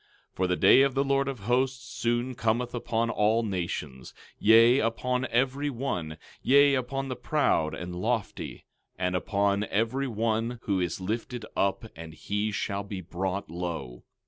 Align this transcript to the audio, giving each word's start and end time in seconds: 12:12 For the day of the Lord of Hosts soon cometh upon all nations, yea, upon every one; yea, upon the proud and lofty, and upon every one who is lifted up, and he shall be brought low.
12:12 0.31 0.35
For 0.37 0.47
the 0.47 0.55
day 0.55 0.81
of 0.81 0.95
the 0.95 1.03
Lord 1.03 1.27
of 1.27 1.41
Hosts 1.41 1.85
soon 1.85 2.33
cometh 2.33 2.73
upon 2.73 3.11
all 3.11 3.43
nations, 3.43 4.15
yea, 4.39 4.79
upon 4.79 5.27
every 5.29 5.69
one; 5.69 6.17
yea, 6.41 6.73
upon 6.73 7.07
the 7.07 7.15
proud 7.15 7.75
and 7.75 7.95
lofty, 7.95 8.65
and 8.97 9.15
upon 9.15 9.65
every 9.65 10.07
one 10.07 10.57
who 10.63 10.79
is 10.79 10.99
lifted 10.99 11.45
up, 11.55 11.85
and 11.95 12.15
he 12.15 12.51
shall 12.51 12.81
be 12.81 12.99
brought 13.01 13.51
low. 13.51 14.03